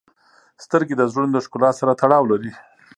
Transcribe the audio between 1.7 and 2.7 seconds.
سره تړاو لري.